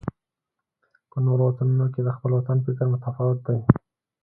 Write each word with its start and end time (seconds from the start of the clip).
په 1.09 1.17
نورو 1.25 1.43
وطنونو 1.45 1.85
کې 1.93 2.01
د 2.03 2.09
خپل 2.17 2.31
وطن 2.35 2.57
فکر 2.65 2.85
متفاوت 2.93 3.39
دی. 3.47 3.59